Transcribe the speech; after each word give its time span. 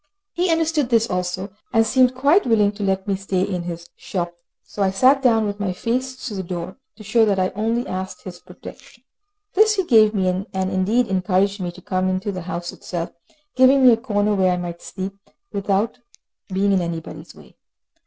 He 0.33 0.49
understood 0.49 0.89
this 0.89 1.07
also, 1.07 1.51
and 1.71 1.85
seemed 1.85 2.15
quite 2.15 2.47
willing 2.47 2.71
to 2.71 2.81
let 2.81 3.07
me 3.07 3.15
stay 3.15 3.43
in 3.43 3.61
his 3.65 3.87
shop, 3.95 4.33
so 4.63 4.81
I 4.81 4.89
sat 4.89 5.21
down, 5.21 5.45
with 5.45 5.59
my 5.59 5.73
face 5.73 6.15
to 6.27 6.33
the 6.33 6.41
door, 6.41 6.77
to 6.95 7.03
show 7.03 7.23
that 7.23 7.37
I 7.37 7.51
only 7.53 7.85
asked 7.85 8.23
his 8.23 8.39
protection. 8.39 9.03
This 9.53 9.75
he 9.75 9.83
gave 9.85 10.15
me, 10.15 10.27
and 10.27 10.71
indeed 10.71 11.05
encouraged 11.05 11.59
me 11.61 11.71
to 11.73 11.83
come 11.83 12.09
into 12.09 12.31
the 12.31 12.41
house 12.49 12.73
itself, 12.73 13.11
giving 13.55 13.85
me 13.85 13.91
a 13.93 13.97
corner 13.97 14.33
where 14.33 14.51
I 14.51 14.57
might 14.57 14.81
sleep, 14.81 15.13
without 15.51 15.99
being 16.51 16.71
in 16.71 16.81
anybody's 16.81 17.35
way. 17.35 17.55